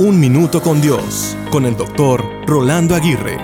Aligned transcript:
Un 0.00 0.18
Minuto 0.18 0.62
con 0.62 0.80
Dios, 0.80 1.36
con 1.50 1.66
el 1.66 1.76
doctor 1.76 2.24
Rolando 2.46 2.94
Aguirre. 2.94 3.36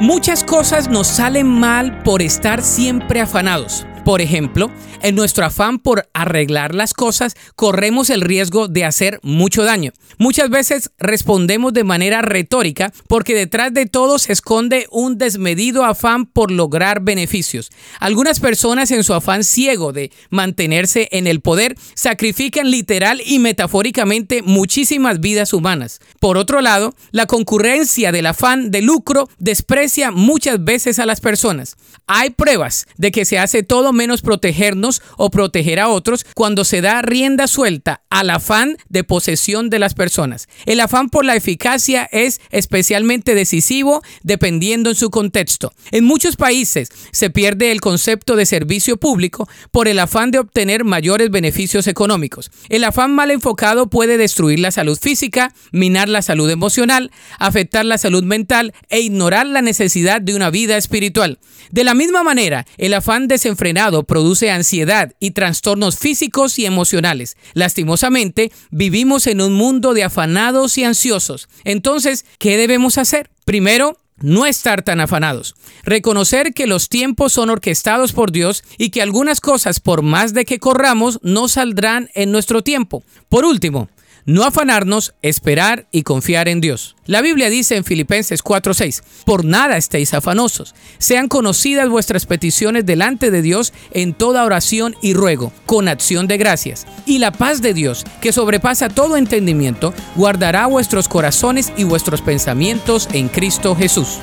Muchas 0.00 0.42
cosas 0.42 0.88
nos 0.88 1.06
salen 1.06 1.46
mal 1.46 2.02
por 2.02 2.20
estar 2.20 2.62
siempre 2.62 3.20
afanados. 3.20 3.86
Por 4.08 4.22
ejemplo, 4.22 4.70
en 5.02 5.16
nuestro 5.16 5.44
afán 5.44 5.78
por 5.78 6.08
arreglar 6.14 6.74
las 6.74 6.94
cosas, 6.94 7.36
corremos 7.56 8.08
el 8.08 8.22
riesgo 8.22 8.66
de 8.66 8.86
hacer 8.86 9.20
mucho 9.22 9.64
daño. 9.64 9.92
Muchas 10.16 10.48
veces 10.48 10.92
respondemos 10.98 11.74
de 11.74 11.84
manera 11.84 12.22
retórica 12.22 12.90
porque 13.06 13.34
detrás 13.34 13.74
de 13.74 13.84
todo 13.84 14.18
se 14.18 14.32
esconde 14.32 14.86
un 14.90 15.18
desmedido 15.18 15.84
afán 15.84 16.24
por 16.24 16.50
lograr 16.50 17.02
beneficios. 17.02 17.70
Algunas 18.00 18.40
personas 18.40 18.90
en 18.92 19.04
su 19.04 19.12
afán 19.12 19.44
ciego 19.44 19.92
de 19.92 20.10
mantenerse 20.30 21.08
en 21.12 21.26
el 21.26 21.42
poder 21.42 21.76
sacrifican 21.92 22.70
literal 22.70 23.20
y 23.22 23.40
metafóricamente 23.40 24.40
muchísimas 24.40 25.20
vidas 25.20 25.52
humanas. 25.52 26.00
Por 26.18 26.38
otro 26.38 26.62
lado, 26.62 26.94
la 27.10 27.26
concurrencia 27.26 28.10
del 28.10 28.24
afán 28.24 28.70
de 28.70 28.80
lucro 28.80 29.28
desprecia 29.38 30.10
muchas 30.12 30.64
veces 30.64 30.98
a 30.98 31.04
las 31.04 31.20
personas. 31.20 31.76
Hay 32.06 32.30
pruebas 32.30 32.86
de 32.96 33.12
que 33.12 33.26
se 33.26 33.38
hace 33.38 33.62
todo 33.62 33.92
menos 33.98 34.22
protegernos 34.22 35.02
o 35.16 35.30
proteger 35.30 35.80
a 35.80 35.88
otros 35.88 36.24
cuando 36.34 36.64
se 36.64 36.80
da 36.80 37.02
rienda 37.02 37.46
suelta 37.48 38.02
al 38.08 38.30
afán 38.30 38.78
de 38.88 39.04
posesión 39.04 39.68
de 39.68 39.78
las 39.78 39.94
personas. 39.94 40.48
El 40.64 40.80
afán 40.80 41.10
por 41.10 41.24
la 41.24 41.36
eficacia 41.36 42.08
es 42.12 42.40
especialmente 42.50 43.34
decisivo 43.34 44.02
dependiendo 44.22 44.90
en 44.90 44.96
su 44.96 45.10
contexto. 45.10 45.72
En 45.90 46.04
muchos 46.04 46.36
países 46.36 46.88
se 47.10 47.30
pierde 47.30 47.72
el 47.72 47.80
concepto 47.80 48.36
de 48.36 48.46
servicio 48.46 48.96
público 48.96 49.48
por 49.70 49.88
el 49.88 49.98
afán 49.98 50.30
de 50.30 50.38
obtener 50.38 50.84
mayores 50.84 51.30
beneficios 51.30 51.86
económicos. 51.88 52.50
El 52.68 52.84
afán 52.84 53.14
mal 53.14 53.30
enfocado 53.30 53.90
puede 53.90 54.16
destruir 54.16 54.60
la 54.60 54.70
salud 54.70 54.98
física, 54.98 55.52
minar 55.72 56.08
la 56.08 56.22
salud 56.22 56.48
emocional, 56.48 57.10
afectar 57.38 57.84
la 57.84 57.98
salud 57.98 58.22
mental 58.22 58.72
e 58.88 59.00
ignorar 59.00 59.46
la 59.46 59.62
necesidad 59.62 60.20
de 60.20 60.34
una 60.34 60.50
vida 60.50 60.76
espiritual. 60.76 61.38
De 61.70 61.84
la 61.84 61.94
misma 61.94 62.22
manera, 62.22 62.66
el 62.76 62.94
afán 62.94 63.28
desenfrenado 63.28 63.77
produce 64.04 64.50
ansiedad 64.50 65.12
y 65.20 65.30
trastornos 65.32 65.98
físicos 65.98 66.58
y 66.58 66.66
emocionales. 66.66 67.36
Lastimosamente, 67.54 68.52
vivimos 68.70 69.26
en 69.26 69.40
un 69.40 69.54
mundo 69.54 69.94
de 69.94 70.04
afanados 70.04 70.78
y 70.78 70.84
ansiosos. 70.84 71.48
Entonces, 71.64 72.24
¿qué 72.38 72.56
debemos 72.56 72.98
hacer? 72.98 73.30
Primero, 73.44 73.98
no 74.20 74.46
estar 74.46 74.82
tan 74.82 75.00
afanados. 75.00 75.54
Reconocer 75.84 76.52
que 76.52 76.66
los 76.66 76.88
tiempos 76.88 77.32
son 77.32 77.50
orquestados 77.50 78.12
por 78.12 78.32
Dios 78.32 78.64
y 78.76 78.90
que 78.90 79.02
algunas 79.02 79.40
cosas, 79.40 79.80
por 79.80 80.02
más 80.02 80.34
de 80.34 80.44
que 80.44 80.58
corramos, 80.58 81.20
no 81.22 81.48
saldrán 81.48 82.10
en 82.14 82.32
nuestro 82.32 82.62
tiempo. 82.62 83.04
Por 83.28 83.44
último, 83.44 83.88
no 84.24 84.44
afanarnos, 84.44 85.14
esperar 85.22 85.86
y 85.90 86.02
confiar 86.02 86.48
en 86.48 86.60
Dios. 86.60 86.96
La 87.06 87.22
Biblia 87.22 87.50
dice 87.50 87.76
en 87.76 87.84
Filipenses 87.84 88.42
4:6, 88.42 89.02
por 89.24 89.44
nada 89.44 89.76
estéis 89.76 90.14
afanosos, 90.14 90.74
sean 90.98 91.28
conocidas 91.28 91.88
vuestras 91.88 92.26
peticiones 92.26 92.86
delante 92.86 93.30
de 93.30 93.42
Dios 93.42 93.72
en 93.92 94.14
toda 94.14 94.44
oración 94.44 94.96
y 95.02 95.14
ruego, 95.14 95.52
con 95.66 95.88
acción 95.88 96.26
de 96.26 96.36
gracias. 96.36 96.86
Y 97.06 97.18
la 97.18 97.32
paz 97.32 97.62
de 97.62 97.74
Dios, 97.74 98.04
que 98.20 98.32
sobrepasa 98.32 98.88
todo 98.88 99.16
entendimiento, 99.16 99.94
guardará 100.16 100.66
vuestros 100.66 101.08
corazones 101.08 101.72
y 101.76 101.84
vuestros 101.84 102.22
pensamientos 102.22 103.08
en 103.12 103.28
Cristo 103.28 103.74
Jesús. 103.74 104.18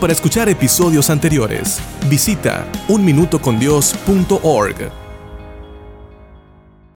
Para 0.00 0.12
escuchar 0.12 0.48
episodios 0.48 1.08
anteriores, 1.08 1.78
visita 2.08 2.66
unminutocondios.org. 2.88 5.05